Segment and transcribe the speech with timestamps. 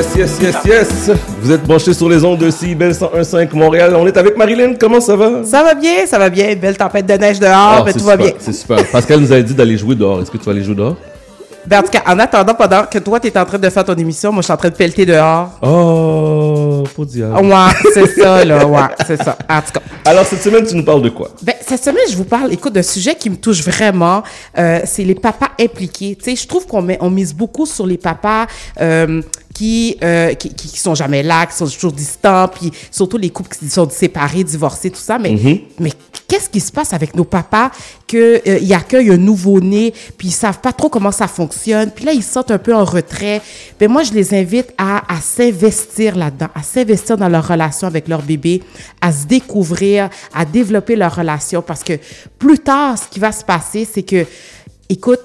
[0.00, 1.10] yes, yes, yes, yes.
[1.42, 3.94] Vous êtes branchés sur les ondes de CIBEL 101.5 Montréal.
[3.96, 4.74] On est avec Marilyn.
[4.78, 5.44] Comment ça va?
[5.44, 6.54] Ça va bien, ça va bien.
[6.56, 8.32] Belle tempête de neige dehors, Ah, mais tout va bien.
[8.38, 8.84] C'est super.
[8.90, 10.20] Pascal nous avait dit d'aller jouer dehors.
[10.20, 10.96] Est-ce que tu vas aller jouer dehors?
[11.66, 13.84] Ben, en tout cas, en attendant, pendant que toi, tu es en train de faire
[13.84, 15.50] ton émission, moi, je suis en train de pelleter dehors.
[15.60, 17.36] Oh, pour diable.
[17.46, 19.36] Ouais, c'est ça, là, ouais, c'est ça.
[19.48, 19.80] En tout cas.
[20.06, 21.28] Alors, cette semaine, tu nous parles de quoi?
[21.42, 24.22] Ben, cette semaine, je vous parle, écoute, d'un sujet qui me touche vraiment,
[24.58, 26.16] euh, c'est les papas impliqués.
[26.16, 28.46] Tu sais, je trouve qu'on met, on mise beaucoup sur les papas
[28.80, 29.20] euh,
[29.60, 33.68] qui, euh, qui, sont jamais là, qui sont toujours distants, puis surtout les couples qui
[33.68, 35.18] sont séparés, divorcés, tout ça.
[35.18, 35.36] Mais,
[35.78, 35.92] mais
[36.26, 37.70] qu'est-ce qui se passe avec nos papas
[38.08, 42.06] que euh, ils accueillent un nouveau-né, puis ils savent pas trop comment ça fonctionne, puis
[42.06, 43.42] là, ils se sentent un peu en retrait.
[43.78, 48.08] Ben, moi, je les invite à, à s'investir là-dedans, à s'investir dans leur relation avec
[48.08, 48.62] leur bébé,
[49.02, 51.98] à se découvrir, à développer leur relation, parce que
[52.38, 54.24] plus tard, ce qui va se passer, c'est que,
[54.88, 55.20] écoute,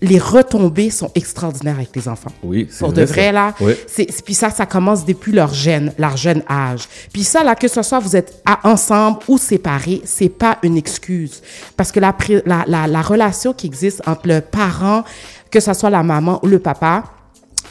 [0.00, 2.30] les retombées sont extraordinaires avec les enfants.
[2.42, 3.32] Oui, c'est Pour vrai, de vrai, ça.
[3.32, 3.54] là.
[3.60, 3.72] Oui.
[3.86, 6.88] C'est, puis ça, ça commence depuis leur jeune, leur jeune âge.
[7.12, 10.78] Puis ça, là, que ce soit vous êtes à- ensemble ou séparés, c'est pas une
[10.78, 11.42] excuse.
[11.76, 15.04] Parce que la, la, la, la relation qui existe entre le parent,
[15.50, 17.04] que ce soit la maman ou le papa,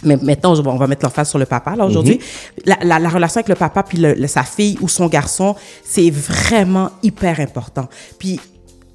[0.03, 2.19] mais maintenant, on va mettre l'emphase sur le papa, là, aujourd'hui.
[2.65, 5.55] la, la, la relation avec le papa puis le- le- sa fille ou son garçon,
[5.83, 7.87] c'est vraiment hyper important.
[8.19, 8.39] Puis,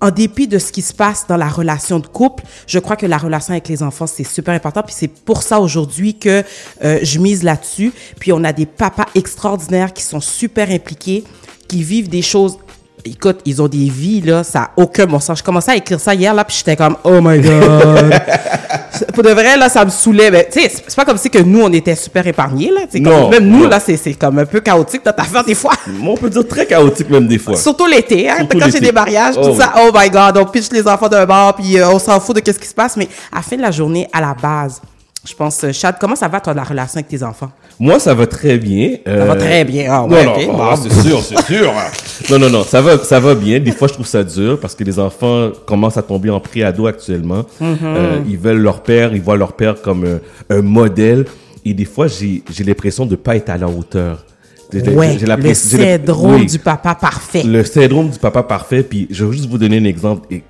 [0.01, 3.07] en dépit de ce qui se passe dans la relation de couple, je crois que
[3.07, 4.83] la relation avec les enfants, c'est super important.
[4.83, 6.45] Puis c'est pour ça aujourd'hui que
[6.85, 7.93] euh, je mise là-dessus.
[8.21, 11.25] Puis on a des papas extraordinaires qui sont super impliqués,
[11.67, 12.59] qui vivent des choses
[13.05, 15.39] Écoute, ils ont des vies, là, ça n'a aucun bon sens.
[15.39, 18.15] Je commençais à écrire ça hier, là, puis j'étais comme, oh my God.
[19.15, 20.31] Pour de vrai, là, ça me saoulait.
[20.31, 22.81] Mais, tu sais, c'est pas comme si que nous, on était super épargnés, là.
[22.93, 23.69] Comme- Non, même nous, non.
[23.69, 25.73] là, c'est comme un peu chaotique dans ta affaire des fois.
[26.05, 27.57] On peut dire très chaotique même des fois.
[27.57, 30.45] Surtout l'été, hein, Surtout quand j'ai des mariages, Oh tout ça, oh my God, on
[30.47, 32.97] pitch les enfants d'un bar, puis euh, on s'en fout de qu'est-ce qui se passe.
[32.97, 34.81] Mais à la fin de la journée, à la base,
[35.29, 37.51] je pense, euh, Chad, comment ça va, toi, la relation avec tes enfants?
[37.79, 38.97] Moi, ça va très bien.
[39.07, 39.87] Ça va très bien.
[39.91, 40.77] Ah, ouais, non, non, bon.
[40.77, 41.73] c'est sûr, c'est sûr.
[42.31, 43.61] non, non, non, ça va, ça va bien.
[43.61, 46.87] Des fois, je trouve ça dur parce que les enfants commencent à tomber en pré-ado
[46.87, 47.45] actuellement.
[47.63, 47.77] Mm-hmm.
[47.85, 50.19] Euh, ils veulent leur père, ils voient leur père comme euh,
[50.51, 51.27] un modèle.
[51.65, 54.25] Et des fois, j'ai l'impression de pas être à la hauteur.
[54.73, 56.47] Ouais, la- le syndrome oui.
[56.47, 57.43] du papa parfait.
[57.43, 58.83] Le syndrome du papa parfait.
[58.83, 60.27] Puis je vais juste vous donner un exemple.
[60.31, 60.43] Et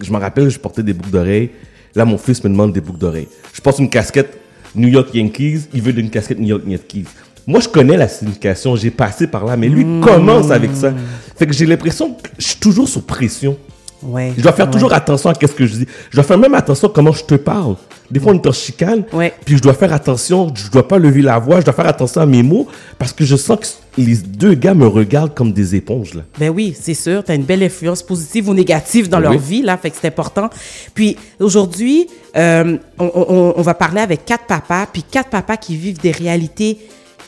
[0.00, 1.50] je me rappelle, je portais des boucles d'oreilles.
[1.94, 3.28] Là, mon fils me demande des boucles d'oreilles.
[3.52, 4.38] Je porte une casquette
[4.74, 5.62] New York Yankees.
[5.74, 7.04] Il veut une casquette New York Yankees.
[7.46, 8.76] Moi, je connais la signification.
[8.76, 9.56] J'ai passé par là.
[9.56, 10.92] Mais lui commence avec ça.
[11.36, 13.56] Fait que j'ai l'impression que je suis toujours sous pression.
[14.02, 14.32] Ouais.
[14.36, 14.72] Je dois faire Ouais.
[14.72, 15.86] toujours attention à qu'est-ce que je dis.
[16.10, 17.74] Je dois faire même attention à comment je te parle.
[18.10, 19.02] Des fois, on est en chicane.
[19.12, 19.34] Ouais.
[19.44, 20.50] Puis je dois faire attention.
[20.54, 21.60] Je dois pas lever la voix.
[21.60, 22.66] Je dois faire attention à mes mots.
[22.98, 23.66] Parce que je sens que
[23.98, 26.22] les deux gars me regardent comme des éponges, là.
[26.38, 27.24] Ben oui, c'est sûr.
[27.24, 29.24] Tu as une belle influence positive ou négative dans Oui.
[29.24, 29.76] leur vie, là.
[29.76, 30.48] Fait que c'est important.
[30.94, 32.06] Puis aujourd'hui,
[32.36, 36.12] euh, on, on- on va parler avec quatre papas, puis quatre papas qui vivent des
[36.12, 36.78] réalités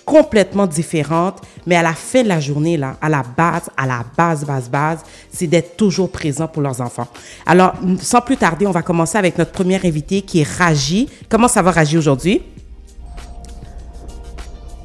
[0.05, 4.05] complètement différentes, mais à la fin de la journée, là, à la base, à la
[4.19, 4.99] base, base, base,
[5.33, 7.07] c'est d'être toujours présent pour leurs enfants.
[7.47, 11.09] Alors, sans plus tarder, on va commencer avec notre première invité qui est Raji.
[11.29, 12.43] Comment ça va, Raji, aujourd'hui?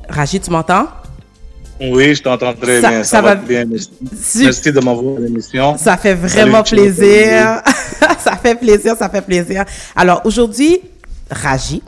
[0.08, 0.88] Raji, tu m'entends?
[1.80, 3.04] Oui, je t'entends très Ça- bien.
[3.04, 3.66] ça Ça, va, va- bien.
[3.66, 3.90] Merci,
[4.44, 5.78] Merci de m'avoir l'émission.
[5.78, 7.62] Ça fait vraiment Salut, plaisir.
[8.20, 9.64] ça fait plaisir, ça fait plaisir.
[9.96, 10.80] Alors aujourd'hui,
[11.30, 11.82] Raji,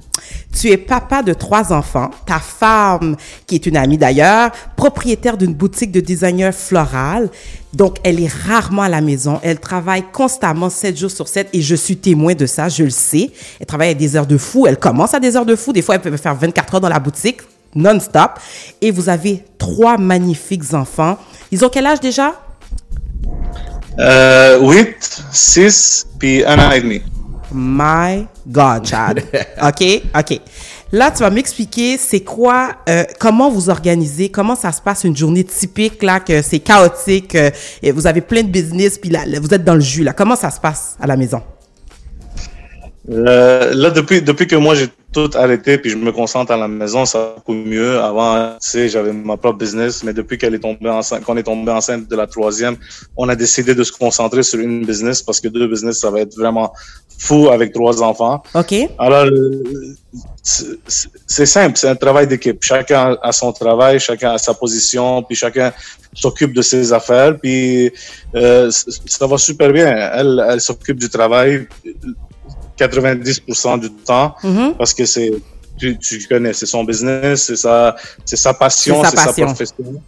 [0.59, 3.16] tu es papa de trois enfants, ta femme,
[3.47, 7.29] qui est une amie d'ailleurs, propriétaire d'une boutique de designer floral.
[7.73, 9.39] Donc, elle est rarement à la maison.
[9.44, 12.89] Elle travaille constamment 7 jours sur 7 et je suis témoin de ça, je le
[12.89, 13.30] sais.
[13.59, 14.65] Elle travaille à des heures de fou.
[14.68, 15.71] Elle commence à des heures de fou.
[15.71, 17.41] Des fois, elle peut faire 24 heures dans la boutique,
[17.75, 18.39] non-stop.
[18.81, 21.18] Et vous avez trois magnifiques enfants.
[21.51, 22.33] Ils ont quel âge déjà?
[24.00, 27.01] Euh, 8, 6, puis un an et demi.
[27.51, 29.24] My God, Chad.
[29.63, 30.04] OK?
[30.18, 30.42] OK.
[30.92, 35.15] Là, tu vas m'expliquer c'est quoi, euh, comment vous organisez, comment ça se passe une
[35.15, 37.51] journée typique, là, que c'est chaotique, euh,
[37.83, 40.13] et vous avez plein de business, puis là, vous êtes dans le jus, là.
[40.13, 41.44] Comment ça se passe à la maison?
[43.12, 46.67] Euh, là, depuis, depuis que moi j'ai tout arrêté puis je me concentre à la
[46.67, 48.00] maison, ça beaucoup mieux.
[48.00, 51.44] Avant, tu sais, j'avais ma propre business, mais depuis qu'elle est tombée enceinte, qu'on est
[51.44, 52.77] tombé enceinte de la troisième,
[53.17, 56.21] on a décidé de se concentrer sur une business parce que deux business, ça va
[56.21, 56.71] être vraiment
[57.17, 58.41] fou avec trois enfants.
[58.53, 58.73] OK?
[58.97, 59.63] Alors, euh,
[61.27, 62.57] c'est simple, c'est un travail d'équipe.
[62.63, 65.73] Chacun a son travail, chacun a sa position, puis chacun
[66.13, 67.91] s'occupe de ses affaires, puis
[68.35, 70.12] euh, ça va super bien.
[70.13, 71.67] Elle, elle s'occupe du travail
[72.79, 74.75] 90% du temps Mhm.
[74.77, 75.31] parce que c'est
[75.79, 77.95] tu, tu connais, c'est son business, c'est sa,
[78.25, 80.01] c'est sa passion, C'est sa sa, profession.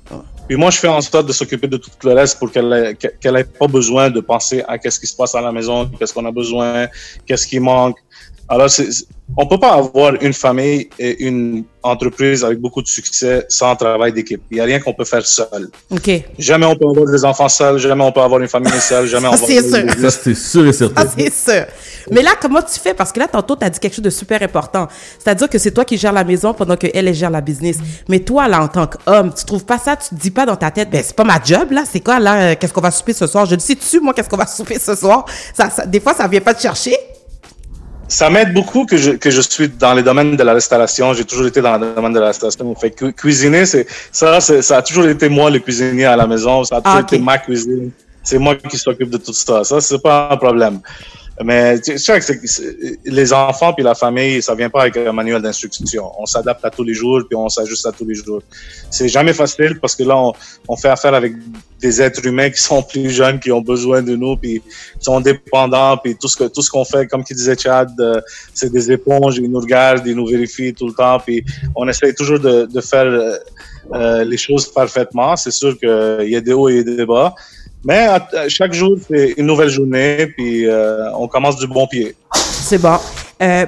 [0.47, 3.09] Puis moi, je fais en sorte de s'occuper de tout le reste pour qu'elle ait,
[3.21, 6.13] qu'elle ait pas besoin de penser à qu'est-ce qui se passe à la maison, qu'est-ce
[6.13, 6.87] qu'on a besoin,
[7.25, 7.97] qu'est-ce qui manque.
[8.51, 8.89] Alors, c'est,
[9.37, 14.11] on peut pas avoir une famille et une entreprise avec beaucoup de succès sans travail
[14.11, 14.41] d'équipe.
[14.51, 15.69] Il n'y a rien qu'on peut faire seul.
[15.89, 16.11] OK.
[16.37, 19.29] Jamais on peut avoir des enfants seuls, jamais on peut avoir une famille seule, jamais
[19.29, 20.01] on Ça, va c'est avoir sûr.
[20.11, 21.01] Ça, c'est sûr et certain.
[21.07, 21.65] Ah, c'est sûr.
[22.11, 22.93] Mais là, comment tu fais?
[22.93, 24.89] Parce que là, tantôt, tu as dit quelque chose de super important.
[25.17, 27.77] C'est-à-dire que c'est toi qui gères la maison pendant qu'elle, elle gère la business.
[28.09, 29.95] Mais toi, là, en tant qu'homme, tu trouves pas ça?
[29.95, 31.83] Tu te dis pas dans ta tête, ben, c'est pas ma job, là.
[31.89, 32.51] C'est quoi, là?
[32.51, 33.45] euh, Qu'est-ce qu'on va souper ce soir?
[33.45, 35.25] Je le sais dessus, moi, qu'est-ce qu'on va souper ce soir?
[35.55, 36.97] Ça, ça- des fois, ça vient pas te chercher.
[38.19, 41.13] Ça m'aide beaucoup que je, que je suis dans les domaines de la restauration.
[41.13, 42.75] J'ai toujours été dans le domaine de la restauration.
[42.75, 46.55] Fait cu- cuisiner, c'est ça, ça a toujours été moi le cuisinier à la maison.
[46.65, 47.91] Ça a toujours Ah, été ma cuisine.
[48.21, 49.63] C'est moi qui s'occupe de tout ça.
[49.63, 50.81] Ça, c'est pas un problème.
[51.43, 54.97] Mais tu sais que c'est- c'est- les enfants puis la famille, ça vient pas avec
[54.97, 56.11] un manuel d'instruction.
[56.19, 58.41] On s'adapte à tous les jours puis on s'ajuste à tous les jours.
[58.89, 60.33] C'est jamais facile parce que là, on,
[60.67, 61.33] on fait affaire avec
[61.79, 64.61] des êtres humains qui sont plus jeunes, qui ont besoin de nous puis
[64.99, 68.21] sont dépendants puis tout ce que tout ce qu'on fait, comme qui disait Chad, euh,
[68.53, 69.37] c'est des éponges.
[69.37, 71.43] Ils nous regardent, ils nous vérifient tout le temps puis
[71.75, 73.37] on essaie toujours de, de faire euh,
[73.93, 75.35] euh, les choses parfaitement.
[75.35, 77.33] C'est sûr qu'il y a des hauts et des bas.
[77.83, 78.07] Mais
[78.47, 82.15] chaque jour, c'est une nouvelle journée, puis euh, on commence du bon pied.
[82.35, 82.97] C'est bon.
[83.41, 83.65] Euh,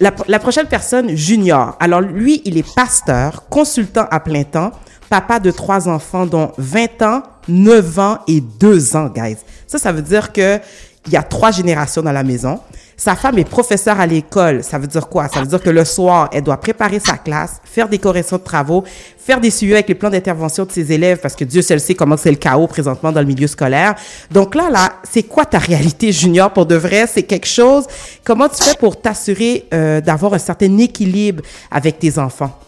[0.00, 1.74] la, la prochaine personne, Junior.
[1.80, 4.72] Alors, lui, il est pasteur, consultant à plein temps,
[5.08, 9.38] papa de trois enfants, dont 20 ans, 9 ans et 2 ans, guys.
[9.66, 10.58] Ça, ça veut dire que
[11.06, 12.60] il y a trois générations dans la maison.
[12.98, 14.64] Sa femme est professeure à l'école.
[14.64, 15.28] Ça veut dire quoi?
[15.28, 18.42] Ça veut dire que le soir, elle doit préparer sa classe, faire des corrections de
[18.42, 18.84] travaux,
[19.18, 21.94] faire des suivis avec les plans d'intervention de ses élèves, parce que Dieu seul sait
[21.94, 23.94] comment c'est le chaos présentement dans le milieu scolaire.
[24.30, 27.06] Donc là, là, c'est quoi ta réalité junior pour de vrai?
[27.06, 27.84] C'est quelque chose.
[28.24, 32.58] Comment tu fais pour t'assurer euh, d'avoir un certain équilibre avec tes enfants?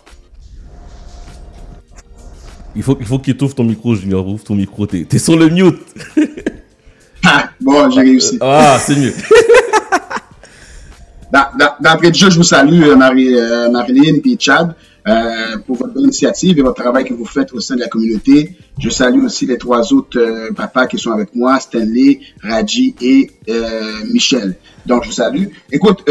[2.77, 4.29] Il faut, il faut qu'il t'ouvre ton micro, Junior.
[4.29, 4.87] Ouvre ton micro.
[4.87, 5.81] T'es es sur le mute.
[7.25, 8.39] Ah, bon, j'ai réussi.
[8.41, 9.13] Ah, c'est mieux.
[11.33, 14.75] D'en- d'en- D'entrée de jeu, je vous salue, euh, Marie, euh, Marilyn et Chad,
[15.07, 17.89] euh, pour votre bonne initiative et votre travail que vous faites au sein de la
[17.89, 18.57] communauté.
[18.79, 23.31] Je salue aussi les trois autres euh, papas qui sont avec moi, Stanley, Raji et
[23.51, 24.57] euh, Michel.
[24.87, 25.45] Donc, je vous salue.
[25.71, 26.03] Écoute,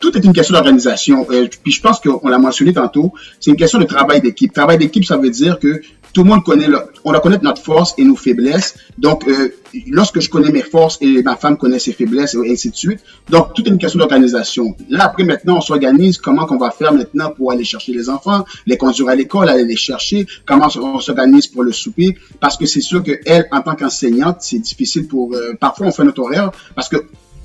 [0.00, 1.26] tout est une question d'organisation.
[1.64, 4.52] Puis je pense qu'on l'a mentionné tantôt, c'est une question de travail d'équipe.
[4.52, 5.80] Travail d'équipe, ça veut dire que
[6.12, 6.66] tout le monde connaît,
[7.04, 8.74] on doit connaître notre force et nos faiblesses.
[8.98, 9.54] Donc, euh,
[9.88, 13.00] lorsque je connais mes forces et ma femme connaît ses faiblesses et ainsi de suite.
[13.28, 14.74] Donc, tout est une question d'organisation.
[14.88, 16.18] Là, après, maintenant, on s'organise.
[16.18, 19.64] Comment qu'on va faire maintenant pour aller chercher les enfants, les conduire à l'école, aller
[19.64, 20.26] les chercher?
[20.46, 22.16] Comment on s'organise pour le souper.
[22.40, 25.92] Parce que c'est sûr que elle, en tant qu'enseignante, c'est difficile pour, euh, parfois, on
[25.92, 26.96] fait notre horaire parce que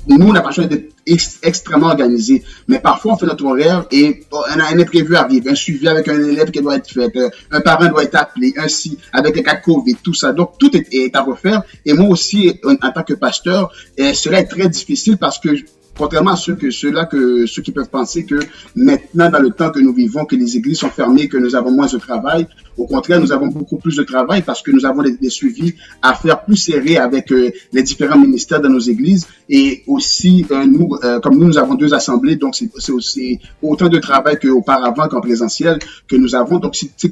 [0.08, 2.44] nous, on a pas besoin d'être ex- extrêmement organisé.
[2.68, 5.48] Mais parfois, on fait notre horaire et oh, un, un imprévu arrive.
[5.48, 7.12] Un suivi avec un élève qui doit être fait.
[7.18, 8.54] euh, un parent doit être appelé.
[8.58, 10.32] Un si, avec un cas COVID, tout ça.
[10.34, 11.64] Donc, tout est, à refaire.
[11.86, 15.50] Et moi aussi, en, en tant que pasteur, euh, cela est très difficile parce que
[15.98, 18.40] Contrairement à ceux que ceux-là que ceux qui peuvent penser que
[18.76, 21.72] maintenant dans le temps que nous vivons que les églises sont fermées que nous avons
[21.72, 22.48] moins de travail
[22.78, 26.14] au contraire nous avons beaucoup plus de travail parce que nous avons des, suivis à
[26.14, 30.90] faire plus serrés avec euh, les différents ministères de nos églises et aussi euh, nous
[31.04, 35.22] euh, comme nous nous avons deux assemblées donc c'est aussi autant de travail qu'auparavant qu'en
[35.22, 36.60] présentiel que nous avons.
[36.60, 37.12] Donc c'est c'est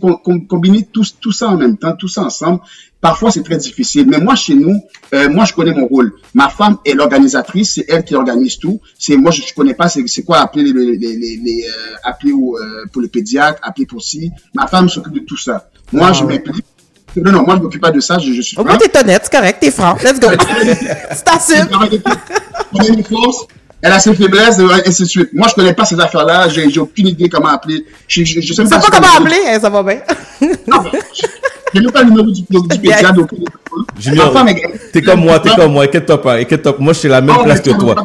[1.22, 2.60] tout ça en même temps tout ça ensemble
[3.04, 4.06] Parfois, c'est très difficile.
[4.10, 4.82] Mais moi, chez nous,
[5.14, 6.14] euh, moi, je connais mon rôle.
[6.34, 8.80] Ma femme est l'organisatrice, c'est elle qui organise tout.
[8.98, 12.32] C'est moi, je, je connais pas c'est c'est quoi appeler les, les, les, euh, appeler
[12.32, 14.32] au, euh, pour le pédiatre, appeler pour ci.
[14.54, 15.70] Ma femme s'occupe de tout ça.
[15.92, 16.36] Moi, Ah je ouais.
[16.36, 16.66] m'implique.
[17.18, 18.18] Non, non, moi, je m'occupe pas de ça.
[18.20, 19.96] Je, je suis Au moins, t'es honnête, c'est correct, t'es franc.
[20.02, 20.30] Let's go.
[20.32, 21.68] tu t'assumes.
[22.74, 23.48] On a une force,
[23.82, 25.30] elle a ses faiblesses, et ainsi de suite.
[25.34, 26.48] Moi, je connais pas ces affaires-là.
[26.48, 27.86] J'ai aucune idée comment appeler.
[28.08, 30.00] Je, je, je sais pas comment appeler, hein, ça va bien.
[30.68, 30.84] Non,
[31.74, 33.14] J'ai même pas le numéro du, du pédiatre.
[33.14, 33.30] donc-
[34.00, 34.34] Junior,
[34.92, 35.84] t'es comme moi, t'es comme moi.
[35.86, 36.76] Inquiète-toi pas, inquiète-toi.
[36.80, 37.96] Moi, je suis à la même Oh, place que toi.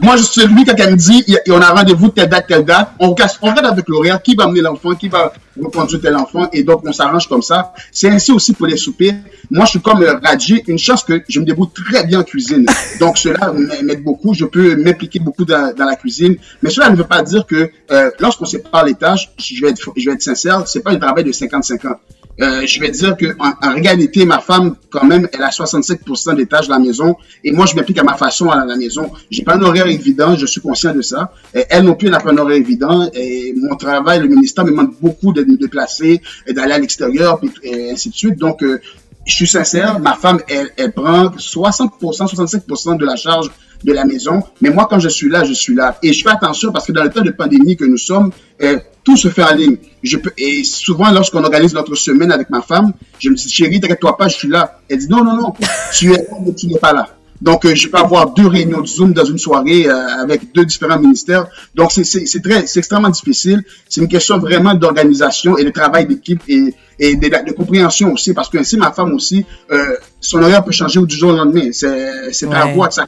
[0.00, 2.28] Moi, je suis celui quand elle me dit, il y a- on a rendez-vous telle
[2.28, 5.32] date, telle date, on regarde, on regarde avec l'horaire qui va amener l'enfant, qui va
[5.60, 7.72] reconduire tel enfant, et donc on s'arrange comme ça.
[7.92, 9.14] C'est ainsi aussi pour les soupers.
[9.50, 12.24] Moi, je suis comme euh, Radji, une chance que je me débrouille très bien en
[12.24, 12.66] cuisine.
[13.00, 16.96] Donc cela m'aide beaucoup, je peux m'impliquer beaucoup dans, dans la cuisine, mais cela ne
[16.96, 20.22] veut pas dire que euh, lorsqu'on sépare les tâches, je vais être, je vais être
[20.22, 21.94] sincère, c'est pas un travail de 50-50.
[22.40, 26.34] Euh, je vais dire que en, en réalité, ma femme, quand même, elle a 65%
[26.36, 29.10] des tâches de la maison et moi, je m'implique à ma façon à la maison.
[29.30, 31.32] J'ai pas un horaire évident, je suis conscient de ça.
[31.54, 34.70] Et elle non plus n'a pas un horaire évident et mon travail, le ministère me
[34.70, 38.38] demande beaucoup de me déplacer d'aller à l'extérieur et ainsi de suite.
[38.38, 38.80] Donc, euh,
[39.26, 43.50] je suis sincère, ma femme, elle, elle prend 60%, 65% de la charge
[43.82, 44.42] de la maison.
[44.60, 45.98] Mais moi, quand je suis là, je suis là.
[46.02, 48.30] Et je fais attention parce que dans le temps de pandémie que nous sommes,
[48.62, 49.76] euh, tout se fait en ligne.
[50.02, 53.80] Je peux, et souvent, lorsqu'on organise notre semaine avec ma femme, je me dis, chérie,
[53.80, 54.78] t'inquiète-toi pas, je suis là.
[54.88, 55.52] Elle dit, non, non, non,
[55.92, 57.08] tu es là, mais tu n'es pas là.
[57.42, 60.64] Donc, euh, je peux avoir deux réunions de Zoom dans une soirée euh, avec deux
[60.64, 61.46] différents ministères.
[61.74, 63.62] Donc, c'est très, c'est extrêmement difficile.
[63.88, 68.32] C'est une question vraiment d'organisation et de travail d'équipe et, et de, de compréhension aussi.
[68.32, 71.68] Parce que ainsi, ma femme aussi, euh, son horaire peut changer du jour au lendemain.
[71.72, 73.06] C'est c'est à voir que ça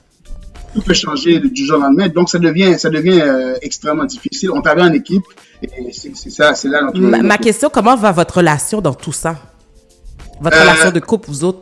[0.77, 2.09] tout peut changer du jour au lendemain.
[2.09, 4.51] Donc, ça devient, ça devient euh, extrêmement difficile.
[4.51, 5.23] On travaille en équipe
[5.63, 9.37] et c'est ça, c'est là notre, Ma, question, comment va votre relation dans tout ça?
[10.41, 11.61] Votre Euh, relation de couple, vous autres?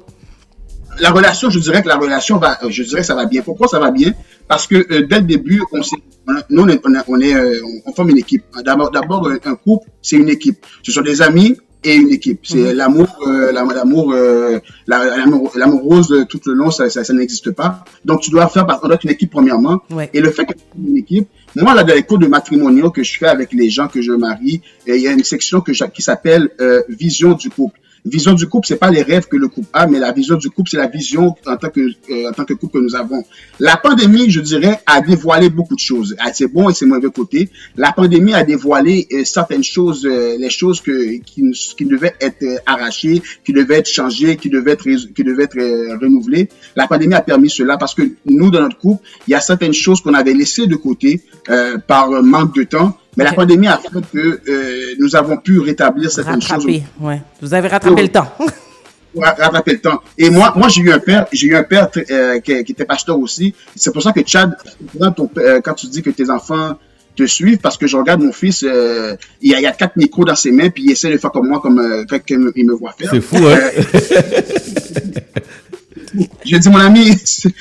[1.01, 3.43] la relation, je dirais que la relation va, je dirais que ça va bien.
[3.43, 4.13] Pourquoi ça va bien?
[4.47, 5.97] Parce que euh, dès le début, on s'est,
[6.51, 8.45] nous, on est, on, est, euh, on forme une équipe.
[8.65, 10.59] D'abord, un couple, c'est une équipe.
[10.83, 12.41] Ce sont des amis et une équipe.
[12.45, 15.51] C'est l'amour, euh, la- l'amour, euh, la- l'amour,
[15.83, 17.85] rose euh, tout le long, ça, ça, ça n'existe pas.
[18.05, 19.81] Donc, tu dois faire, par- on doit être une équipe premièrement.
[19.91, 20.09] Ouais.
[20.13, 23.03] Et le fait que tu une équipe, moi, là, dans les cours de matrimoniaux que
[23.03, 26.03] je fais avec les gens que je marie, il y a une section que qui
[26.03, 27.79] s'appelle euh, Vision du couple.
[28.07, 30.51] Vision du couple, c'est pas les rêves que le couple a, mais la vision du
[30.51, 33.25] couple, c'est la vision en tant que euh, en tant que couple que nous avons.
[33.61, 37.09] La pandémie, je dirais, a dévoilé beaucoup de choses, à ses bons et ses mauvais
[37.09, 37.49] côtés.
[37.79, 42.43] La pandémie a dévoilé euh, certaines choses, euh, les choses que qui, qui devaient être
[42.43, 46.51] euh, arrachées, qui devaient être changées, qui devaient être qui devaient être euh, renouvelées.
[46.77, 49.73] La pandémie a permis cela parce que nous, dans notre couple, il y a certaines
[49.73, 51.23] choses qu'on avait laissées de côté
[51.87, 52.99] par manque de temps.
[53.17, 57.23] Mais la pandémie a fait que euh, nous avons pu rétablir certaines choses Rattraper, ouais.
[57.41, 58.33] Vous avez rattrapé le temps.
[59.17, 60.01] rattraper le temps.
[60.19, 62.73] Et moi, moi j'ai eu un père, j'ai eu un père très- euh, qui, qui
[62.73, 63.55] était pasteur aussi.
[63.77, 64.57] C'est pour ça que Chad,
[65.17, 66.77] ton euh, quand tu dis que tes enfants
[67.17, 69.73] te suivent, parce que je regarde mon fils, euh, il, y a, il y a
[69.73, 72.19] quatre micros dans ses mains, puis il essaie de faire comme moi, comme euh, quand
[72.29, 73.11] il me, il me voit faire.
[73.13, 73.61] C'est fou, hein?
[76.45, 77.53] Je dis, mon ami, si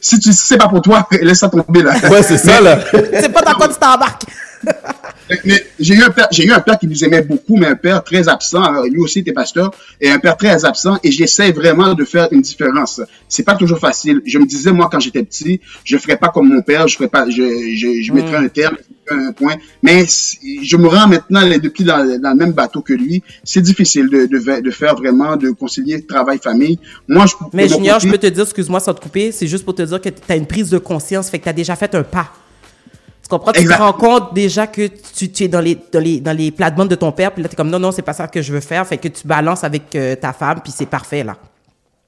[0.00, 1.94] si tu si c'est pas pour toi, laisse ça tomber là.
[2.10, 2.80] Ouais, c'est ça, là.
[3.20, 4.22] c'est pas dans quoi tu t'embarques.
[5.44, 7.74] Mais j'ai eu un père, j'ai eu un père qui nous aimait beaucoup, mais un
[7.76, 8.62] père très absent.
[8.62, 10.98] Alors, lui aussi était pasteur et un père très absent.
[11.04, 13.00] Et j'essaie vraiment de faire une différence.
[13.28, 14.22] C'est pas toujours facile.
[14.24, 17.08] Je me disais moi quand j'étais petit, je ferais pas comme mon père, je ferais
[17.08, 17.42] pas, je,
[17.76, 18.76] je, je mettrais un terme,
[19.10, 19.56] un point.
[19.82, 23.22] Mais je me rends maintenant les deux pieds dans, dans le même bateau que lui.
[23.44, 26.78] C'est difficile de, de, de faire vraiment de concilier travail famille.
[27.06, 27.34] Moi, je.
[27.52, 29.82] Mais Junior, côté- je peux te dire, excuse-moi sans te couper, c'est juste pour te
[29.82, 32.02] dire que tu as une prise de conscience, fait que tu as déjà fait un
[32.02, 32.32] pas.
[33.28, 33.52] Tu comprends?
[33.52, 36.50] Tu te rends compte déjà que tu, tu es dans les, dans les, dans les
[36.50, 38.40] plates-bandes de ton père, puis là, tu es comme non, non, c'est pas ça que
[38.40, 41.36] je veux faire, fait que tu balances avec euh, ta femme, puis c'est parfait, là.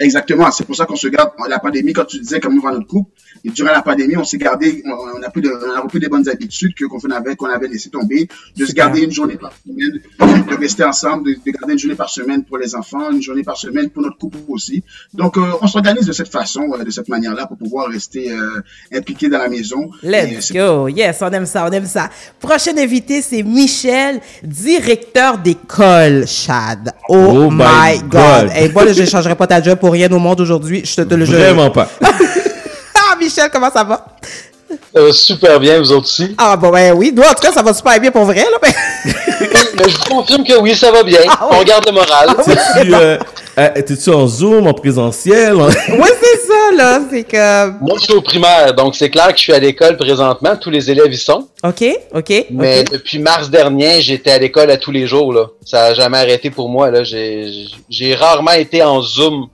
[0.00, 0.50] Exactement.
[0.50, 1.30] C'est pour ça qu'on se garde.
[1.48, 3.10] La pandémie, quand tu disais comment va notre couple,
[3.44, 6.00] et durant la pandémie, on s'est gardé, on, on a pris de, on a repris
[6.00, 9.36] des bonnes habitudes que qu'on avait, qu'on avait laissé tomber, de se garder une journée
[9.36, 10.00] par semaine,
[10.48, 13.42] de rester ensemble, de, de garder une journée par semaine pour les enfants, une journée
[13.42, 14.82] par semaine pour notre couple aussi.
[15.12, 18.62] Donc, euh, on s'organise de cette façon, euh, de cette manière-là, pour pouvoir rester euh,
[18.92, 19.90] impliqué dans la maison.
[20.02, 20.88] Et, Let's go.
[20.88, 22.08] Yes, on aime ça, on aime ça.
[22.38, 26.92] Prochain invité, c'est Michel, directeur d'école, Chad.
[27.08, 28.10] Oh, Oh my God.
[28.10, 28.52] God.
[28.56, 30.82] Et moi, là, je ne changerai pas ta job pour rien au monde aujourd'hui.
[30.84, 31.38] Je te, te le jure.
[31.38, 31.88] Vraiment pas.
[33.12, 34.06] Ah, Michel, comment ça va?
[34.96, 36.32] Euh, super bien, vous autres aussi.
[36.38, 37.12] Ah, bon, ben oui.
[37.14, 38.58] Nous, en tout cas, ça va super bien pour vrai, là.
[38.62, 38.72] ben.
[39.76, 41.18] Mais je vous confirme que oui, ça va bien.
[41.28, 41.56] Ah oui.
[41.60, 42.28] On garde le moral.
[42.28, 42.54] Ah oui.
[42.82, 43.18] Tu, euh,
[43.58, 45.56] euh, T'es-tu en Zoom, en présentiel?
[45.56, 47.00] en- Oui, c'est ça, là.
[47.10, 47.70] C'est que.
[47.80, 50.54] Moi, je suis au primaire, donc c'est clair que je suis à l'école présentement.
[50.56, 51.48] Tous les élèves y sont.
[51.64, 52.32] OK, OK.
[52.50, 55.32] Mais depuis mars dernier, j'étais à l'école à tous les jours.
[55.32, 55.46] Là.
[55.64, 56.90] Ça n'a jamais arrêté pour moi.
[56.92, 57.02] Là.
[57.02, 59.48] J'ai rarement été en Zoom.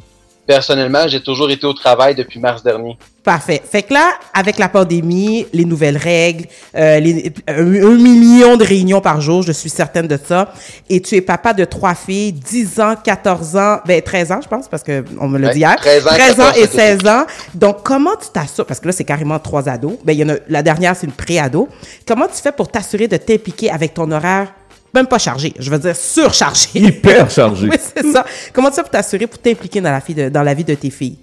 [0.46, 2.96] Personnellement, j'ai toujours été au travail depuis mars dernier.
[3.24, 3.60] Parfait.
[3.68, 8.62] Fait que là, avec la pandémie, les nouvelles règles, euh, les, un, un million de
[8.64, 10.52] réunions par jour, je suis certaine de ça.
[10.88, 14.46] Et tu es papa de trois filles, 10 ans, 14 ans, ben 13 ans, je
[14.46, 15.74] pense, parce que on me l'a dit hier.
[15.74, 16.76] 13 ans, ans 14 et cet été.
[16.76, 17.26] 16 ans.
[17.54, 19.94] Donc, comment tu t'assures, parce que là, c'est carrément trois ados.
[20.04, 21.68] Ben, il y en a, la dernière, c'est une pré-ado.
[22.06, 24.52] Comment tu fais pour t'assurer de t'impliquer avec ton horaire,
[24.96, 26.68] même pas chargé, je veux dire surchargé?
[26.74, 27.68] Hyper chargé.
[27.68, 28.24] oui, c'est ça.
[28.52, 30.74] Comment tu fais pour t'assurer, pour t'impliquer dans la, vie de, dans la vie de
[30.74, 31.18] tes filles?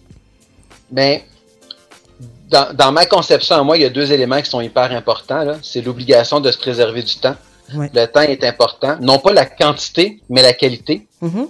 [0.92, 1.26] Mais
[2.50, 5.44] dans, dans ma conception à moi, il y a deux éléments qui sont hyper importants.
[5.44, 5.58] là.
[5.62, 7.36] C'est l'obligation de se préserver du temps.
[7.76, 7.90] Ouais.
[7.94, 8.98] Le temps est important.
[9.02, 11.08] Non pas la quantité, mais la qualité.
[11.22, 11.48] Mhm.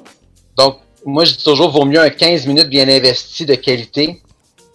[0.57, 4.21] Donc, moi, je dis toujours, vaut mieux un 15 minutes bien investi de qualité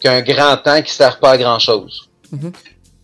[0.00, 2.08] qu'un grand temps qui sert pas à grand chose.
[2.30, 2.52] Mhm.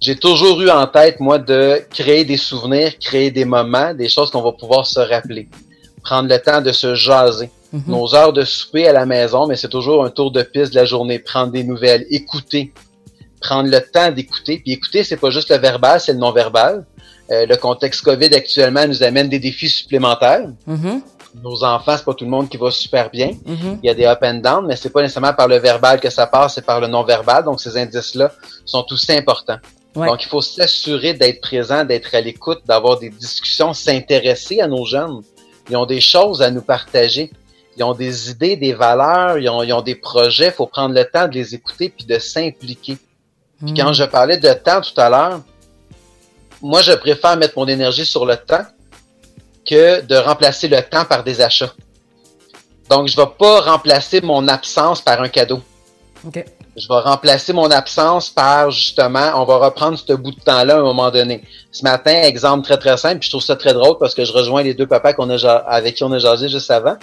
[0.04, 4.30] J'ai toujours eu en tête, moi, de créer des souvenirs, créer des moments, des choses
[4.30, 5.49] qu'on va pouvoir se rappeler.
[6.02, 7.49] Prendre le temps de se jaser.
[7.73, 7.84] Mhm.
[7.87, 10.78] Nos heures de souper à la maison, mais c'est toujours un tour de piste de
[10.78, 11.18] la journée.
[11.20, 12.75] Prendre des nouvelles, écouter.
[13.40, 14.58] Prendre le temps d'écouter.
[14.62, 16.84] Puis écouter, c'est pas juste le verbal, c'est le non-verbal.
[17.30, 21.00] Euh, le contexte COVID actuellement nous amène des défis supplémentaires Mhm.
[21.42, 23.30] nos enfants, c'est pas tout le monde qui va super bien.
[23.46, 23.78] Mhm.
[23.82, 26.11] Il y a des up and down, mais c'est pas nécessairement par le verbal que
[26.11, 27.42] ça passe, c'est par le non-verbal.
[27.44, 28.30] Donc, ces indices-là
[28.66, 29.58] sont aussi importants.
[29.96, 30.08] Ouais.
[30.08, 34.84] Donc, il faut s'assurer d'être présent, d'être à l'écoute, d'avoir des discussions, s'intéresser à nos
[34.84, 35.22] jeunes.
[35.70, 37.30] Ils ont des choses à nous partager.
[37.76, 41.04] ils ont des idées, des valeurs, ils ont, ils ont des projets, faut prendre le
[41.04, 42.98] temps de les écouter puis de s'impliquer.
[43.58, 43.76] Puis Hmm.
[43.76, 45.40] quand je parlais de temps tout à l'heure,
[46.60, 48.64] moi, je préfère mettre mon énergie sur le temps
[49.68, 51.72] que de remplacer le temps par des achats.
[52.90, 55.60] Donc, je vais pas remplacer mon absence par un cadeau.
[56.26, 56.44] OK.
[56.76, 60.78] Je vais remplacer mon absence par, justement, on va reprendre ce bout de temps-là à
[60.78, 61.42] un moment donné.
[61.70, 64.32] Ce matin, exemple très, très simple, puis je trouve ça très drôle parce que je
[64.32, 66.96] rejoins les deux papas qu'on a, avec qui on a jasé juste avant.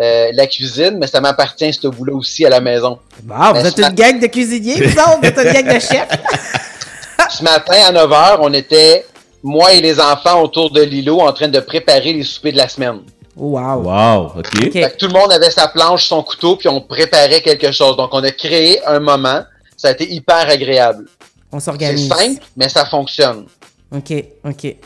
[0.00, 2.98] Euh, la cuisine, mais ça m'appartient, ce bout-là aussi, à la maison.
[3.22, 5.80] Bon, vous Ben, êtes une gang de cuisiniers, vous autres, vous êtes une gang de
[5.80, 6.08] chefs.
[7.30, 9.06] Ce matin, à 9 h, on était,
[9.42, 12.68] moi et les enfants, autour de l'îlot, en train de préparer les soupers de la
[12.68, 13.00] semaine.
[13.36, 13.82] Wow.
[13.82, 14.46] Wow, ok.
[14.66, 14.72] OK.
[14.72, 17.96] Fait que tout le monde avait sa planche, son couteau, puis on préparait quelque chose.
[17.96, 19.42] Donc, on a créé un moment.
[19.76, 21.06] Ça a été hyper agréable.
[21.50, 22.08] On C'est s'organise.
[22.08, 23.46] simple, mais ça fonctionne.
[23.92, 24.12] OK,
[24.44, 24.76] OK.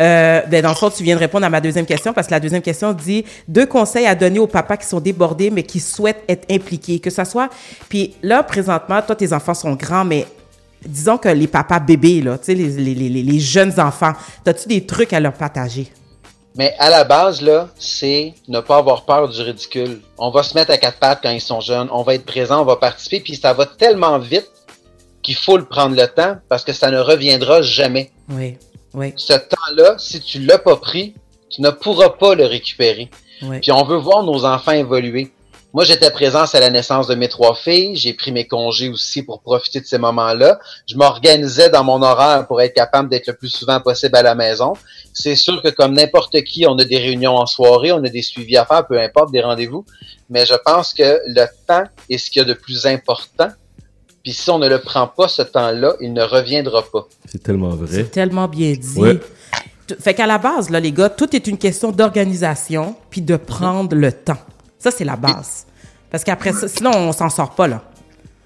[0.00, 2.32] Euh, ben dans le fond, tu viens de répondre à ma deuxième question parce que
[2.32, 5.80] la deuxième question dit deux conseils à donner aux papas qui sont débordés mais qui
[5.80, 7.48] souhaitent être impliqués, que ça soit.
[7.88, 10.24] Puis là, présentement, toi, tes enfants sont grands, mais
[10.86, 14.12] disons que les papas bébés, là, tu sais, les, les, les, les jeunes enfants,
[14.46, 15.90] as-tu des trucs à leur partager?
[16.58, 20.00] Mais à la base, là, c'est ne pas avoir peur du ridicule.
[20.18, 21.88] On va se mettre à quatre pattes quand ils sont jeunes.
[21.92, 24.50] On va être présent, on va participer, puis ça va tellement vite
[25.22, 28.10] qu'il faut le prendre le temps parce que ça ne reviendra jamais.
[28.28, 28.56] Oui,
[28.92, 31.14] oui, Ce temps-là, si tu l'as pas pris,
[31.48, 33.08] tu ne pourras pas le récupérer.
[33.42, 33.60] oui.
[33.60, 35.30] Puis on veut voir nos enfants évoluer.
[35.74, 37.94] Moi, j'étais présent à la naissance de mes trois filles.
[37.94, 40.58] J'ai pris mes congés aussi pour profiter de ces moments-là.
[40.86, 44.34] Je m'organisais dans mon horaire pour être capable d'être le plus souvent possible à la
[44.34, 44.72] maison.
[45.12, 48.22] C'est sûr que comme n'importe qui, on a des réunions en soirée, on a des
[48.22, 49.84] suivis à faire, peu importe, des rendez-vous.
[50.30, 53.48] Mais je pense que le temps est ce qu'il y a de plus important.
[54.22, 57.06] Puis si on ne le prend pas, ce temps-là, il ne reviendra pas.
[57.26, 57.88] C'est tellement vrai.
[57.90, 58.98] C'est tellement bien dit.
[58.98, 59.20] Ouais.
[60.00, 63.94] Fait qu'à la base, là, les gars, tout est une question d'organisation puis de prendre
[63.94, 64.38] le temps.
[64.78, 65.66] Ça, c'est la base.
[66.10, 67.82] Parce qu'après ça, sinon, on s'en sort pas, là.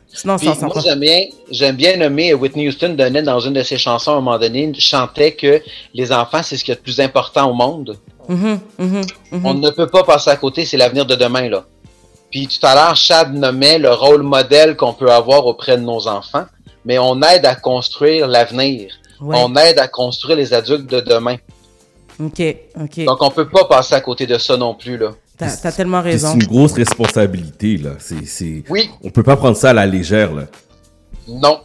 [0.09, 0.81] Sinon, on s'en sort moi, pas.
[0.81, 4.21] j'aime bien, j'aime bien nommer Whitney Houston donnait dans une de ses chansons à un
[4.21, 5.63] moment donné, chantait que
[5.95, 7.97] les enfants, c'est ce qui est le plus important au monde.
[8.29, 9.01] Mhm, mhm,
[9.33, 9.47] mhm.
[9.47, 11.65] On ne peut pas passer à côté, c'est l'avenir de demain, là.
[12.31, 16.09] Puis tout à l'heure, Chad nommait le rôle modèle qu'on peut avoir auprès de nos
[16.09, 16.47] enfants,
[16.85, 18.91] mais on aide à construire l'avenir.
[19.21, 19.37] Ouais.
[19.39, 21.37] On aide à construire les adultes de demain.
[22.19, 22.43] OK,
[22.81, 23.05] OK.
[23.05, 25.13] Donc on peut pas passer à côté de ça non plus, là.
[25.63, 26.35] T'as tellement Puis C'est raison.
[26.39, 27.91] une grosse responsabilité, là.
[27.99, 28.63] C'est.
[28.69, 30.45] Oui, On peut pas prendre ça à la légère, là.
[31.29, 31.61] non.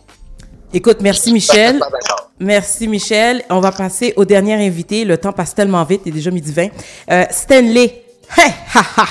[0.73, 1.79] Écoute, merci Michel.
[1.79, 2.29] Pas d'accord.
[2.39, 3.41] Merci Michel.
[3.49, 5.05] On va passer au dernier invité.
[5.05, 6.67] Le temps passe tellement vite, il est déjà midi 20.
[7.09, 8.03] Euh, Stanley.
[8.37, 9.05] Hey, ha, ha.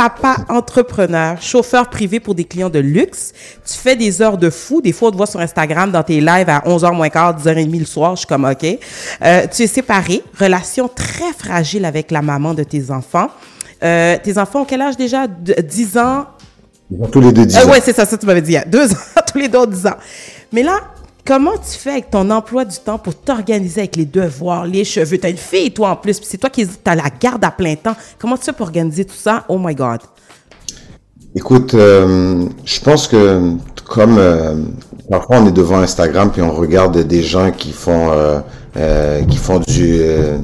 [0.00, 3.34] Papa entrepreneur, chauffeur privé pour des clients de luxe.
[3.70, 4.80] Tu fais des heures de fou.
[4.80, 7.78] Des fois, on te voit sur Instagram dans tes lives à 11h moins quart, 10h30
[7.80, 8.12] le soir.
[8.16, 8.64] Je suis comme OK.
[8.64, 10.22] Euh, tu es séparé.
[10.40, 13.28] Relation très fragile avec la maman de tes enfants.
[13.84, 15.26] Euh, tes enfants ont quel âge déjà?
[15.26, 16.24] De- 10 ans,
[16.90, 17.70] Ils ont tous les deux 10 euh, ans.
[17.70, 18.96] ouais, c'est ça, ça tu m'avais dit il y a deux ans,
[19.30, 19.96] tous les deux ont 10 ans.
[20.50, 20.78] Mais là,
[21.30, 25.16] comment tu fais avec ton emploi du temps pour t'organiser avec les devoirs, les cheveux?
[25.16, 27.76] T'as une fille, toi, en plus, puis c'est toi qui as la garde à plein
[27.76, 27.94] temps.
[28.18, 29.44] Comment tu fais pour organiser tout ça?
[29.48, 30.00] Oh my God.
[31.36, 33.52] Écoute, euh, je pense que
[33.88, 34.56] comme euh,
[35.08, 39.60] parfois on est devant Instagram puis on regarde des gens qui font euh, qui font
[39.60, 40.40] des,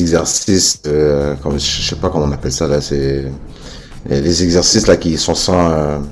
[0.00, 0.82] exercices,
[1.42, 3.24] comme je sais pas comment on appelle ça là, c'est
[4.10, 6.02] les exercices qui sont sans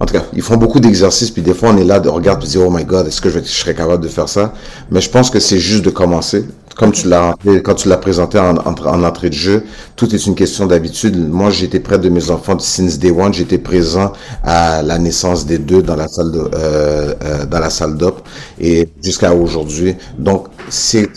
[0.00, 2.40] en tout cas, ils font beaucoup d'exercices, puis des fois, on est là, de regarder,
[2.40, 4.52] puis dire, oh my god, est-ce que je, je serais capable de faire ça?
[4.90, 6.44] Mais je pense que c'est juste de commencer.
[6.76, 7.34] Comme tu l'as
[7.64, 9.64] quand tu l'as présenté en, en, en entrée de jeu,
[9.96, 11.18] tout est une question d'habitude.
[11.28, 13.34] Moi, j'étais près de mes enfants since day one.
[13.34, 14.12] J'étais présent
[14.44, 18.22] à la naissance des deux dans la salle de, euh, euh, dans la salle d'op
[18.60, 19.96] et jusqu'à aujourd'hui.
[20.18, 21.10] Donc, c'est,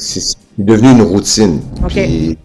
[0.58, 1.62] devenu une routine.
[1.84, 1.92] Ok.
[1.94, 2.38] Puis,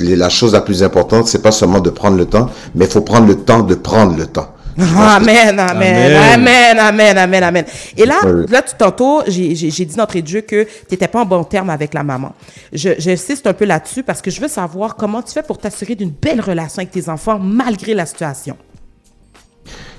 [0.00, 3.02] la chose la plus importante, c'est pas seulement de prendre le temps, mais il faut
[3.02, 4.48] prendre le temps de prendre le temps.
[4.78, 6.78] Amen, amen, Amen.
[6.78, 7.64] amen, amen, amen.
[7.96, 11.24] Et là, là, tu tantôt, j'ai dit d'entrée de jeu que tu n'étais pas en
[11.24, 12.32] bon terme avec la maman.
[12.72, 16.10] J'insiste un peu là-dessus parce que je veux savoir comment tu fais pour t'assurer d'une
[16.10, 18.56] belle relation avec tes enfants malgré la situation.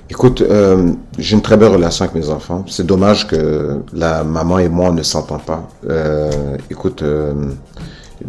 [0.09, 2.63] Écoute, euh, j'ai une très belle relation avec mes enfants.
[2.67, 5.67] C'est dommage que la maman et moi on ne s'entend pas.
[5.89, 7.33] Euh, écoute, euh,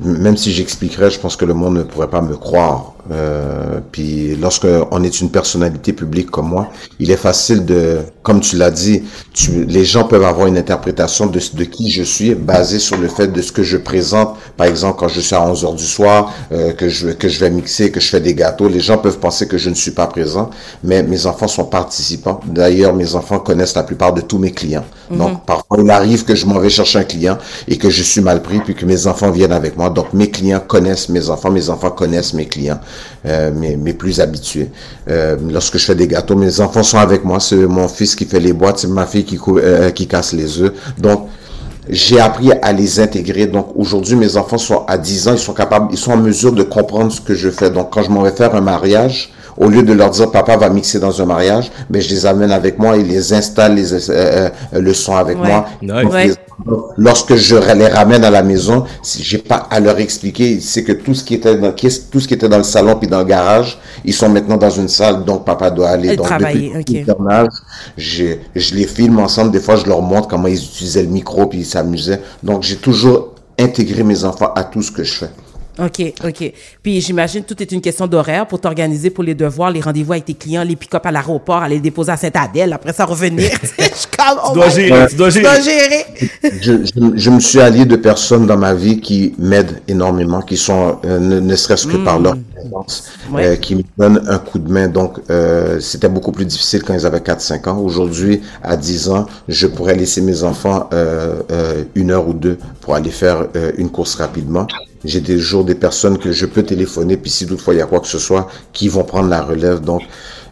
[0.03, 2.95] même si j'expliquerais, je pense que le monde ne pourrait pas me croire.
[3.11, 8.41] Euh, puis lorsque on est une personnalité publique comme moi, il est facile de, comme
[8.41, 12.35] tu l'as dit, tu, les gens peuvent avoir une interprétation de, de qui je suis
[12.35, 14.37] basée sur le fait de ce que je présente.
[14.57, 17.41] Par exemple, quand je suis à 11 heures du soir, euh, que je que je
[17.41, 19.93] vais mixer, que je fais des gâteaux, les gens peuvent penser que je ne suis
[19.93, 20.51] pas présent,
[20.85, 22.41] mais mes enfants sont participants.
[22.47, 24.85] D'ailleurs, mes enfants connaissent la plupart de tous mes clients.
[25.11, 28.21] Donc parfois il arrive que je m'en vais chercher un client et que je suis
[28.21, 29.91] mal pris puis que mes enfants viennent avec moi.
[29.91, 32.81] Donc mes clients connaissent mes enfants, mes enfants connaissent mes clients,
[33.27, 34.71] euh, mes, mes plus habitués.
[35.11, 37.41] Euh, lorsque je fais des gâteaux, mes enfants sont avec moi.
[37.41, 40.61] C'est mon fils qui fait les boîtes, c'est ma fille qui, euh, qui casse les
[40.61, 40.73] œufs.
[40.99, 41.29] Donc
[41.91, 43.47] j'ai appris à les intégrer.
[43.47, 46.53] Donc aujourd'hui, mes enfants sont à 10 ans, ils sont capables, ils sont en mesure
[46.53, 47.71] de comprendre ce que je fais.
[47.71, 50.69] Donc quand je m'en vais faire un mariage, au lieu de leur dire papa va
[50.69, 53.99] mixer dans un mariage, ben je les amène avec moi, ils les installent les, euh,
[54.11, 55.47] euh, le son avec Ouais.
[55.49, 55.67] moi.
[55.83, 56.37] Nice.
[56.97, 58.85] Lorsque je les ramène à la maison,
[59.21, 62.27] j'ai pas à leur expliquer, c'est que tout ce qui était dans, qu'est-ce- tout ce
[62.27, 65.25] qui était dans le salon puis dans le garage, ils sont maintenant dans une salle,
[65.25, 66.17] donc papa doit aller.
[66.17, 67.17] Donc travailler, depuis ok.
[67.17, 67.47] le
[67.97, 69.53] j'ai- je les filme ensemble.
[69.53, 72.21] Des fois, je leur montre comment ils utilisaient le micro puis ils s'amusaient.
[72.43, 75.31] Donc, j'ai toujours intégré mes enfants à tout ce que je fais.
[75.79, 76.53] OK, OK.
[76.83, 80.25] Puis j'imagine tout est une question d'horaire pour t'organiser pour les devoirs, les rendez-vous avec
[80.25, 83.51] tes clients, les pick-up à l'aéroport, aller les déposer à Saint-Adèle, après ça revenir.
[83.79, 86.05] je suis comme, oh Tu dois gérer, tu dois je dois gérer.
[86.43, 86.53] gérer.
[86.61, 90.57] je, je, je me suis allié de personnes dans ma vie qui m'aident énormément, qui
[90.57, 93.47] sont, euh, ne, ne serait-ce que par leur présence, Ouais.
[93.47, 94.89] euh, qui me donnent un coup de main.
[94.89, 97.79] Donc, euh, c'était beaucoup plus difficile quand ils avaient 4-5 ans.
[97.79, 102.59] Aujourd'hui, à 10 ans, je pourrais laisser mes enfants euh, euh, une heure ou deux
[102.81, 104.67] pour aller faire euh, une course rapidement.
[105.05, 108.01] J'ai toujours des personnes que je peux téléphoner, puis si toutefois il y a quoi
[108.01, 109.81] que ce soit, qui vont prendre la relève.
[109.81, 110.03] Donc,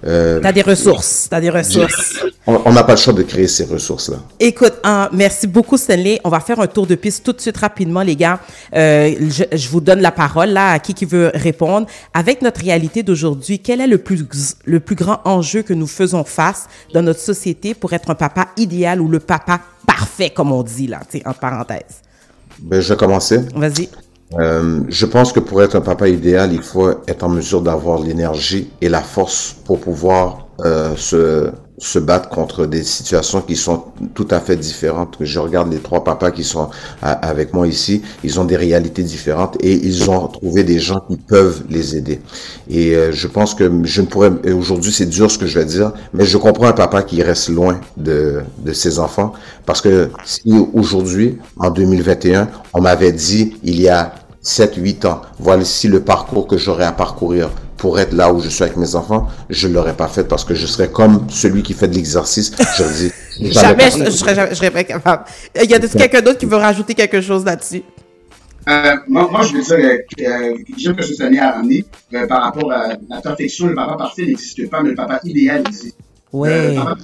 [0.05, 2.21] euh, T'as des ressources, t'as des ressources.
[2.47, 4.19] on n'a pas le choix de créer ces ressources-là.
[4.39, 6.21] Écoute, hein, merci beaucoup Stanley.
[6.23, 8.39] On va faire un tour de piste tout de suite rapidement, les gars.
[8.75, 11.87] Euh, je, je vous donne la parole là à qui qui veut répondre.
[12.15, 14.25] Avec notre réalité d'aujourd'hui, quel est le plus
[14.65, 18.49] le plus grand enjeu que nous faisons face dans notre société pour être un papa
[18.57, 22.03] idéal ou le papa parfait, comme on dit là, en parenthèse.
[22.59, 23.41] Ben, je vais commencer.
[23.55, 23.89] Vas-y.
[24.35, 28.01] Euh, je pense que pour être un papa idéal, il faut être en mesure d'avoir
[28.01, 33.85] l'énergie et la force pour pouvoir euh, se, se battre contre des situations qui sont
[34.15, 35.17] tout à fait différentes.
[35.21, 36.71] Je regarde les trois papas qui sont
[37.03, 41.17] avec moi ici, ils ont des réalités différentes et ils ont trouvé des gens qui
[41.17, 42.21] peuvent les aider.
[42.69, 45.65] Et euh, je pense que je ne pourrais, aujourd'hui c'est dur ce que je vais
[45.65, 49.33] dire, mais je comprends un papa qui reste loin de, de ses enfants
[49.67, 55.23] parce que si aujourd'hui, en 2021, on m'avait dit il y a 7, 8 ans,
[55.39, 58.95] voici le parcours que j'aurais à parcourir pour être là où je suis avec mes
[58.95, 62.53] enfants, je l'aurais pas fait parce que je serais comme celui qui fait de l'exercice.
[62.79, 62.85] Je
[63.39, 65.25] dis, Jamais, je, je, serais, jamais- je serais pas capable.
[65.63, 67.83] Il y a quelqu'un d'autre qui veut rajouter quelque chose là-dessus?
[68.69, 71.85] Euh, moi, moi, je veux dire, euh, euh, j'aime que ce soit à ramener
[72.15, 73.69] euh, par rapport à la perfection.
[73.69, 75.97] Le papa parfait n'existe pas, mais le papa idéal existe.
[76.33, 76.49] Ouais.
[76.51, 76.97] Euh, le papa-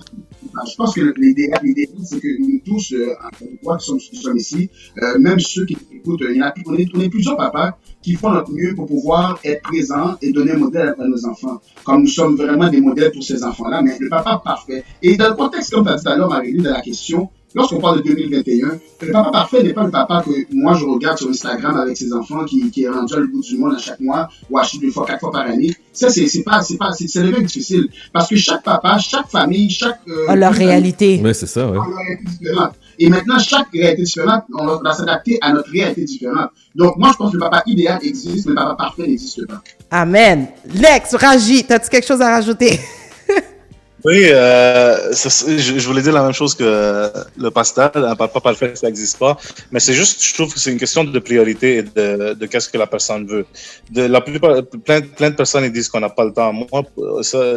[0.71, 1.61] je pense que l'idéal,
[2.05, 4.71] c'est que nous tous, euh, qui sommes, sommes ici,
[5.03, 8.15] euh, même ceux qui écoutent, il y a, on, est, on est plusieurs papas qui
[8.15, 11.61] font notre mieux pour pouvoir être présents et donner un modèle à nos enfants.
[11.85, 14.85] Comme nous sommes vraiment des modèles pour ces enfants-là, mais le papa parfait.
[15.03, 17.29] Et dans le contexte, comme tu as dit tout à l'heure, Marie, de la question,
[17.55, 21.19] lorsqu'on parle de 2021, le papa parfait n'est pas le papa que moi je regarde
[21.19, 23.79] sur Instagram avec ses enfants qui, qui est rendu à le bout du monde à
[23.79, 25.75] chaque mois ou à chaque deux fois, quatre fois par année.
[25.93, 27.89] Ça, c'est c'est pas, c'est pas, c'est c'est devient difficile.
[28.13, 30.01] Parce que chaque papa, chaque famille, chaque...
[30.09, 31.21] euh, Ah, leur réalité.
[31.23, 31.77] Ouais, c'est ça, ouais.
[31.79, 32.73] a une réalité différente.
[32.99, 36.51] Et maintenant, chaque réalité différente, on va, s'adapter à notre réalité différente.
[36.75, 39.63] Donc, moi, je pense que le papa idéal existe, mais le papa parfait n'existe pas.
[39.91, 40.47] Amen.
[40.75, 42.79] Lex, Raji, t'as-tu quelque chose à rajouter?
[44.05, 47.91] Oui, euh, je, je voulais dire la même chose que le pastel.
[47.95, 49.37] Un papa parfait, ça n'existe pas.
[49.71, 52.69] Mais c'est juste, je trouve que c'est une question de priorité et de, de qu'est-ce
[52.69, 53.47] que la personne veut.
[53.91, 56.53] De, la plupart, plein, plein de personnes ils disent qu'on n'a pas le temps.
[56.53, 56.67] Moi,
[57.23, 57.55] ça,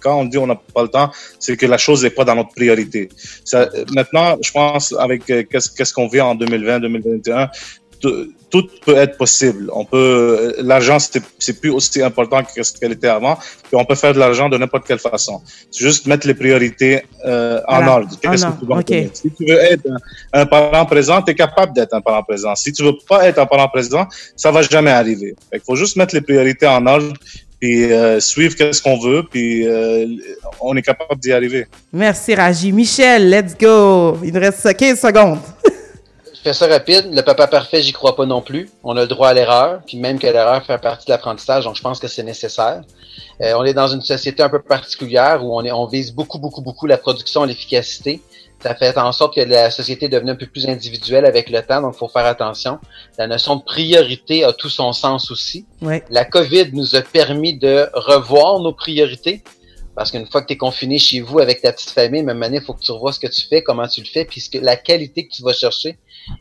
[0.00, 2.34] quand on dit on n'a pas le temps, c'est que la chose n'est pas dans
[2.34, 3.08] notre priorité.
[3.44, 7.50] Ça, maintenant, je pense avec euh, qu'est-ce qu'on vit en 2020, 2021,
[8.02, 9.70] tout, peut être possible.
[9.72, 13.36] On peut, l'argent c'est plus aussi important que ce qu'elle était avant.
[13.36, 15.40] Puis on peut faire de l'argent de n'importe quelle façon.
[15.70, 18.10] C'est juste mettre les priorités euh, en ordre.
[18.20, 18.90] Qu'est-ce En que tu vas ordre, ok.
[18.90, 19.16] mettre?
[19.16, 19.86] Si tu veux être
[20.34, 22.54] un, un parent présent, tu es capable d'être un parent présent.
[22.54, 25.34] Si tu veux pas être un parent présent, ça va jamais arriver.
[25.52, 27.14] Il faut juste mettre les priorités en ordre
[27.62, 30.04] puis euh, suivre qu'est-ce qu'on veut, puis euh,
[30.60, 31.68] on est capable d'y arriver.
[31.92, 32.72] Merci, Raji.
[32.72, 34.18] Michel, let's go.
[34.24, 35.38] Il nous reste 15 secondes.
[36.42, 37.14] fais ça rapide.
[37.14, 38.70] Le papa parfait, j'y crois pas non plus.
[38.82, 41.76] On a le droit à l'erreur, puis même que l'erreur fait partie de l'apprentissage, donc
[41.76, 42.82] je pense que c'est nécessaire.
[43.40, 46.38] Euh, on est dans une société un peu particulière où on, est, on vise beaucoup,
[46.38, 48.20] beaucoup, beaucoup la production, l'efficacité.
[48.62, 51.62] Ça fait en sorte que la société est devenue un peu plus individuelle avec le
[51.62, 52.78] temps, donc il faut faire attention.
[53.18, 55.66] La notion de priorité a tout son sens aussi.
[55.80, 56.04] Ouais.
[56.10, 59.42] La COVID nous a permis de revoir nos priorités.
[59.94, 62.58] Parce qu'une fois que tu es confiné chez vous avec ta petite famille, même année,
[62.58, 64.76] il faut que tu revoies ce que tu fais, comment tu le fais, puis la
[64.76, 65.98] qualité que tu vas chercher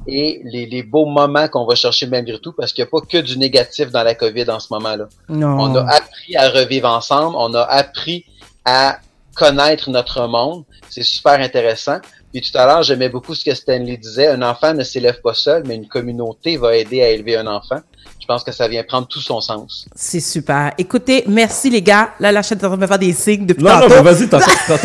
[0.07, 3.01] et les, les beaux moments qu'on va chercher malgré tout, parce qu'il n'y a pas
[3.05, 5.07] que du négatif dans la COVID en ce moment-là.
[5.27, 5.59] Non.
[5.59, 8.25] On a appris à revivre ensemble, on a appris
[8.63, 8.99] à
[9.35, 10.63] connaître notre monde.
[10.89, 11.99] C'est super intéressant.
[12.31, 14.27] Puis tout à l'heure, j'aimais beaucoup ce que Stanley disait.
[14.27, 17.79] Un enfant ne s'élève pas seul, mais une communauté va aider à élever un enfant.
[18.21, 19.85] Je pense que ça vient prendre tout son sens.
[19.95, 20.71] C'est super.
[20.77, 22.11] Écoutez, merci les gars.
[22.19, 24.01] Là, la chaîne est en train de me faire des signes depuis Non, non, mais
[24.01, 24.37] vas-y, t'as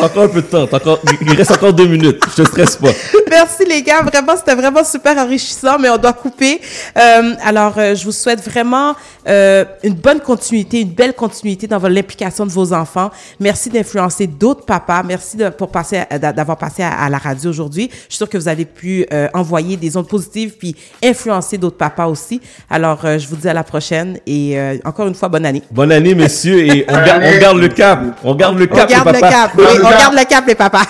[0.02, 0.66] encore, un peu de temps.
[0.66, 2.20] T'as encore, il reste encore deux minutes.
[2.36, 2.88] Je te stresse pas.
[3.30, 6.60] Merci les gars, vraiment c'était vraiment super enrichissant, mais on doit couper.
[6.96, 8.94] Euh, alors euh, je vous souhaite vraiment
[9.28, 13.10] euh, une bonne continuité, une belle continuité dans votre- l'implication de vos enfants.
[13.38, 15.02] Merci d'influencer d'autres papas.
[15.02, 17.90] Merci de, pour passer d'avoir passé à, à la radio aujourd'hui.
[17.92, 21.76] Je suis sûre que vous avez pu euh, envoyer des ondes positives puis influencer d'autres
[21.76, 22.40] papas aussi.
[22.70, 25.62] Alors euh, je vous dis à la prochaine et euh, encore une fois bonne année.
[25.70, 28.00] Bonne année, messieurs, et on, garde, on garde le cap.
[28.24, 29.30] On garde le On cap, garde les le papas.
[29.30, 29.50] cap.
[29.58, 30.82] Oui, on garde le cap les papas.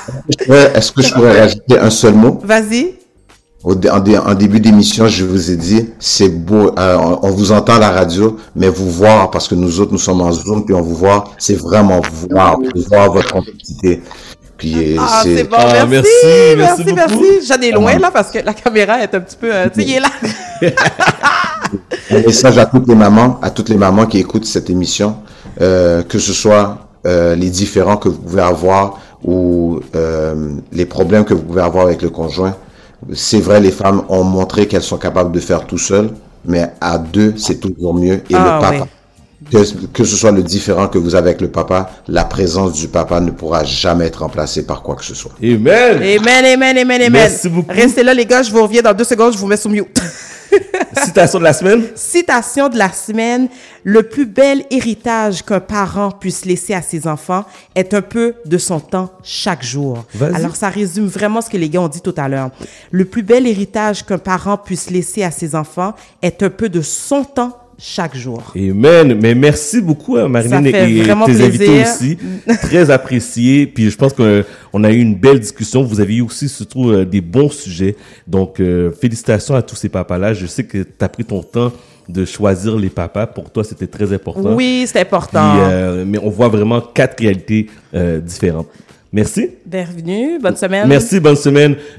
[0.75, 2.39] Est-ce que je pourrais rajouter un seul mot?
[2.45, 2.95] Vas-y.
[3.65, 7.31] Au en, dé- en début d'émission, je vous ai dit, c'est beau, euh, on, on
[7.31, 10.31] vous entend à la radio, mais vous voir, parce que nous autres, nous sommes en
[10.31, 14.03] Zoom, puis on vous voit, c'est vraiment voir, voir votre complicité.
[14.57, 16.09] Puis euh, Ah, c'est bon, Ah, merci,
[16.57, 17.47] merci, merci, merci.
[17.49, 19.87] J'en ai loin, là, parce que la caméra est un petit peu, euh, tu sais,
[19.89, 20.09] il est là.
[22.11, 25.17] Un message à toutes les mamans, à toutes les mamans qui écoutent cette émission,
[25.61, 31.25] euh, que ce soit euh, les différends que vous pouvez avoir ou euh, les problèmes
[31.25, 32.55] que vous pouvez avoir avec le conjoint.
[33.13, 36.11] C'est vrai, les femmes ont montré qu'elles sont capables de faire tout seules,
[36.45, 38.23] mais à deux, c'est toujours mieux.
[38.31, 38.91] Et Ah, le papa, ouais.
[39.51, 42.89] Que, que ce soit le différent que vous avez avec le papa, la présence du
[42.89, 45.33] papa ne pourra jamais être remplacée par quoi que ce soit.
[45.43, 45.97] Amen.
[45.97, 47.13] Amen, amen, amen, amen.
[47.13, 47.73] Merci beaucoup.
[47.73, 49.87] Restez là, les gars, je vous reviens dans deux secondes, je vous mets sous mute.
[51.05, 51.85] Citation de la semaine.
[51.95, 53.49] Citation de la semaine.
[53.85, 58.59] Le plus bel héritage qu'un parent puisse laisser à ses enfants est un peu de
[58.59, 60.05] son temps chaque jour.
[60.35, 62.51] Alors, ça résume vraiment ce que les gars ont dit tout à l'heure.
[62.91, 66.81] Le plus bel héritage qu'un parent puisse laisser à ses enfants est un peu de
[66.81, 68.53] son temps chaque jour.
[68.57, 69.19] Amen.
[69.21, 72.19] Mais merci beaucoup, Ça fait et vraiment tes invités aussi.
[72.63, 73.67] Très apprécié.
[73.67, 75.83] Puis je pense qu'on a eu une belle discussion.
[75.83, 77.97] Vous avez eu aussi, surtout, euh, des bons sujets.
[78.27, 80.35] Donc, euh, félicitations à tous ces papas-là.
[80.35, 81.73] Je sais que tu as pris ton temps
[82.09, 83.27] de choisir les papas.
[83.27, 84.55] Pour toi, c'était très important.
[84.55, 85.57] Oui, c'est Puis, important.
[85.59, 88.69] euh, mais on voit vraiment quatre réalités euh, différentes.
[89.13, 89.51] Merci.
[89.65, 90.89] Bienvenue, bonne semaine.
[90.89, 91.77] Merci, bonne semaine.